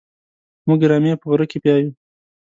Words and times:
موږ 0.67 0.79
رمې 0.91 1.13
په 1.21 1.25
غره 1.31 1.45
کې 1.51 1.57
پيايو. 1.63 1.91